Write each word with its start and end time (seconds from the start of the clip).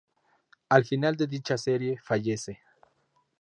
Al 0.69 0.83
final 0.83 1.15
de 1.15 1.27
dicha 1.27 1.59
serie 1.59 1.99
fallece. 2.01 2.59